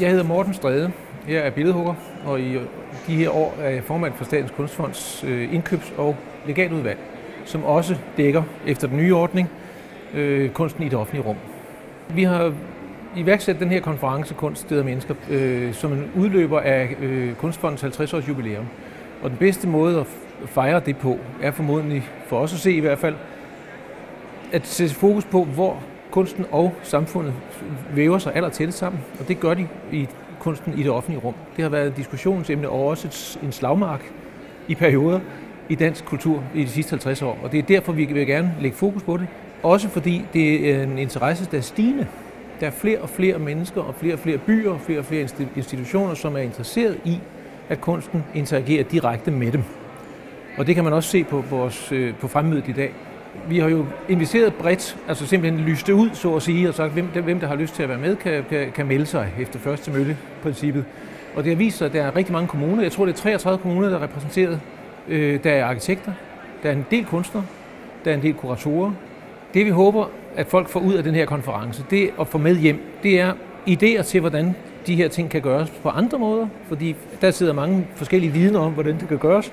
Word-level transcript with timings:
Jeg 0.00 0.10
hedder 0.10 0.24
Morten 0.24 0.54
Strede. 0.54 0.92
Jeg 1.28 1.46
er 1.46 1.50
billedhugger, 1.50 1.94
og 2.26 2.40
i 2.40 2.58
de 3.06 3.14
her 3.14 3.30
år 3.30 3.54
er 3.60 3.70
jeg 3.70 3.84
formand 3.84 4.12
for 4.14 4.24
Statens 4.24 4.50
Kunstfonds 4.50 5.24
øh, 5.28 5.54
indkøbs- 5.54 5.98
og 5.98 6.16
legatudvalg, 6.46 6.98
som 7.44 7.64
også 7.64 7.96
dækker 8.16 8.42
efter 8.66 8.88
den 8.88 8.96
nye 8.96 9.14
ordning 9.14 9.50
øh, 10.14 10.50
kunsten 10.50 10.82
i 10.82 10.88
det 10.88 10.98
offentlige 10.98 11.26
rum. 11.26 11.36
Vi 12.08 12.22
har 12.22 12.52
iværksat 13.16 13.60
den 13.60 13.70
her 13.70 13.80
konference 13.80 14.34
Kunst, 14.34 14.60
Steder 14.60 14.80
og 14.80 14.86
Mennesker 14.86 15.14
øh, 15.30 15.74
som 15.74 15.92
en 15.92 16.10
udløber 16.16 16.60
af 16.60 16.96
øh, 17.02 17.34
Kunstfondens 17.34 17.84
50-års 17.84 18.28
jubilæum. 18.28 18.66
Og 19.22 19.30
den 19.30 19.38
bedste 19.38 19.68
måde 19.68 20.00
at 20.00 20.06
fejre 20.46 20.80
det 20.80 20.96
på, 20.96 21.18
er 21.42 21.50
formodentlig, 21.50 22.08
for 22.26 22.38
os 22.38 22.54
at 22.54 22.58
se 22.58 22.72
i 22.72 22.80
hvert 22.80 22.98
fald, 22.98 23.14
at 24.52 24.66
sætte 24.66 24.94
fokus 24.94 25.24
på, 25.24 25.44
hvor 25.44 25.82
kunsten 26.16 26.46
og 26.50 26.74
samfundet 26.82 27.34
væver 27.94 28.18
sig 28.18 28.36
aller 28.36 28.48
tæt 28.48 28.74
sammen, 28.74 29.02
og 29.20 29.28
det 29.28 29.40
gør 29.40 29.54
de 29.54 29.68
i 29.92 30.08
kunsten 30.38 30.78
i 30.78 30.82
det 30.82 30.90
offentlige 30.90 31.20
rum. 31.24 31.34
Det 31.56 31.62
har 31.62 31.68
været 31.68 31.86
et 31.86 31.96
diskussionsemne 31.96 32.68
og 32.68 32.86
også 32.86 33.38
en 33.42 33.52
slagmark 33.52 34.12
i 34.68 34.74
perioder 34.74 35.20
i 35.68 35.74
dansk 35.74 36.04
kultur 36.04 36.42
i 36.54 36.64
de 36.64 36.68
sidste 36.68 36.90
50 36.90 37.22
år, 37.22 37.38
og 37.42 37.52
det 37.52 37.58
er 37.58 37.62
derfor, 37.62 37.92
vi 37.92 38.04
vil 38.04 38.26
gerne 38.26 38.54
lægge 38.60 38.76
fokus 38.76 39.02
på 39.02 39.16
det. 39.16 39.26
Også 39.62 39.88
fordi 39.88 40.24
det 40.32 40.70
er 40.70 40.82
en 40.82 40.98
interesse, 40.98 41.48
der 41.50 41.58
er 41.58 41.62
stigende. 41.62 42.06
Der 42.60 42.66
er 42.66 42.70
flere 42.70 42.98
og 42.98 43.08
flere 43.08 43.38
mennesker 43.38 43.80
og 43.80 43.94
flere 43.94 44.14
og 44.14 44.18
flere 44.18 44.38
byer 44.38 44.70
og 44.70 44.80
flere 44.80 44.98
og 44.98 45.04
flere 45.04 45.28
institutioner, 45.56 46.14
som 46.14 46.36
er 46.36 46.40
interesseret 46.40 47.00
i, 47.04 47.18
at 47.68 47.80
kunsten 47.80 48.24
interagerer 48.34 48.84
direkte 48.84 49.30
med 49.30 49.52
dem. 49.52 49.62
Og 50.58 50.66
det 50.66 50.74
kan 50.74 50.84
man 50.84 50.92
også 50.92 51.10
se 51.10 51.24
på, 51.24 51.44
vores, 51.50 51.92
øh, 51.92 52.14
på 52.14 52.28
fremmødet 52.28 52.68
i 52.68 52.72
dag 52.72 52.92
vi 53.48 53.58
har 53.58 53.68
jo 53.68 53.86
inviteret 54.08 54.54
bredt, 54.54 54.96
altså 55.08 55.26
simpelthen 55.26 55.64
lyst 55.64 55.88
ud, 55.88 56.10
så 56.12 56.34
at 56.34 56.42
sige, 56.42 56.68
og 56.68 56.74
sagt, 56.74 56.92
hvem, 56.92 57.06
hvem 57.06 57.40
der 57.40 57.46
har 57.46 57.54
lyst 57.54 57.74
til 57.74 57.82
at 57.82 57.88
være 57.88 57.98
med, 57.98 58.16
kan, 58.16 58.44
kan, 58.50 58.72
kan 58.72 58.86
melde 58.86 59.06
sig 59.06 59.32
efter 59.40 59.58
første 59.58 59.90
mølle-princippet. 59.90 60.84
Og 61.34 61.44
det 61.44 61.52
har 61.52 61.56
vist 61.56 61.78
sig, 61.78 61.86
at 61.86 61.92
der 61.92 62.02
er 62.02 62.16
rigtig 62.16 62.32
mange 62.32 62.48
kommuner. 62.48 62.82
Jeg 62.82 62.92
tror, 62.92 63.06
det 63.06 63.12
er 63.12 63.16
33 63.18 63.58
kommuner, 63.62 63.88
der 63.88 63.98
er 63.98 64.02
repræsenteret. 64.02 64.60
Øh, 65.08 65.44
der 65.44 65.50
er 65.50 65.64
arkitekter, 65.64 66.12
der 66.62 66.68
er 66.68 66.72
en 66.72 66.86
del 66.90 67.04
kunstnere, 67.04 67.44
der 68.04 68.10
er 68.10 68.14
en 68.14 68.22
del 68.22 68.34
kuratorer. 68.34 68.92
Det 69.54 69.64
vi 69.66 69.70
håber, 69.70 70.06
at 70.36 70.46
folk 70.46 70.68
får 70.68 70.80
ud 70.80 70.94
af 70.94 71.04
den 71.04 71.14
her 71.14 71.26
konference, 71.26 71.84
det 71.90 72.10
at 72.20 72.28
få 72.28 72.38
med 72.38 72.56
hjem, 72.56 72.80
det 73.02 73.20
er 73.20 73.32
idéer 73.68 74.02
til, 74.02 74.20
hvordan 74.20 74.54
de 74.86 74.96
her 74.96 75.08
ting 75.08 75.30
kan 75.30 75.40
gøres 75.40 75.70
på 75.82 75.88
andre 75.88 76.18
måder, 76.18 76.46
fordi 76.68 76.96
der 77.20 77.30
sidder 77.30 77.52
mange 77.52 77.86
forskellige 77.94 78.32
vidner 78.32 78.60
om, 78.60 78.72
hvordan 78.72 79.00
det 79.00 79.08
kan 79.08 79.18
gøres, 79.18 79.52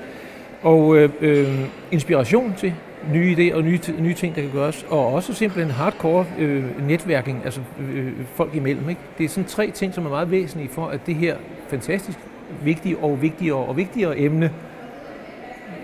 og 0.62 0.98
øh, 0.98 1.10
øh, 1.22 1.60
inspiration 1.92 2.54
til, 2.58 2.74
nye 3.12 3.36
idéer 3.36 3.56
og 3.56 3.64
nye, 3.64 3.80
nye 4.00 4.14
ting, 4.14 4.36
der 4.36 4.42
kan 4.42 4.52
gøres, 4.52 4.86
og 4.90 5.14
også 5.14 5.34
simpelthen 5.34 5.72
hardcore 5.72 6.26
øh, 6.40 6.88
netværking, 6.88 7.42
altså 7.44 7.62
øh, 7.80 8.08
øh, 8.08 8.14
folk 8.26 8.56
imellem. 8.56 8.90
Ikke? 8.90 9.02
Det 9.18 9.24
er 9.24 9.30
sådan 9.30 9.50
tre 9.50 9.72
ting, 9.72 9.94
som 9.94 10.06
er 10.06 10.10
meget 10.10 10.32
væsentlige 10.32 10.70
for, 10.70 10.88
at 10.88 11.00
det 11.06 11.16
her 11.16 11.38
fantastisk 11.68 12.20
vigtige 12.64 12.98
og 12.98 13.22
vigtigere 13.22 13.58
og 13.58 13.78
vigtigere 13.78 14.20
emne 14.20 14.52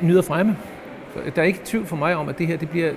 nyder 0.01 0.21
fremme. 0.21 0.57
Der 1.35 1.41
er 1.41 1.45
ikke 1.45 1.59
tvivl 1.65 1.85
for 1.85 1.95
mig 1.95 2.15
om, 2.15 2.29
at 2.29 2.37
det 2.37 2.47
her 2.47 2.57
det 2.57 2.69
bliver 2.69 2.91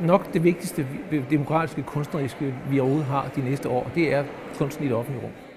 nok 0.00 0.32
det 0.34 0.44
vigtigste 0.44 0.86
demokratiske 1.30 1.82
kunstneriske, 1.82 2.54
vi 2.70 2.80
overhovedet 2.80 3.06
har 3.06 3.30
de 3.36 3.40
næste 3.40 3.68
år. 3.68 3.90
Det 3.94 4.14
er 4.14 4.24
kunsten 4.58 4.84
i 4.84 4.88
det 4.88 4.96
offentlige 4.96 5.24
rum. 5.24 5.47